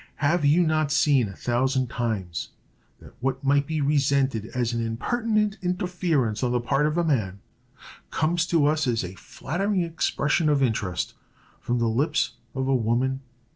Have 0.15 0.43
you 0.43 0.65
not 0.65 0.91
seen, 0.91 1.29
a 1.29 1.35
thousand 1.35 1.85
times, 1.91 2.49
that 2.99 3.13
what 3.19 3.43
might 3.43 3.67
be 3.67 3.81
resented 3.81 4.47
as 4.47 4.73
an 4.73 4.83
impertinent 4.83 5.59
interference 5.61 6.41
on 6.41 6.51
the 6.51 6.59
part 6.59 6.87
of 6.87 6.97
a 6.97 7.03
man, 7.03 7.39
comes 8.09 8.47
to 8.47 8.65
us 8.65 8.87
as 8.87 9.03
a 9.03 9.13
flattering 9.13 9.83
expression 9.83 10.49
of 10.49 10.63
interest 10.63 11.13
from 11.59 11.77
the 11.77 11.85
lips 11.87 12.31
of 12.55 12.67
a 12.67 12.73
woman?" 12.73 13.21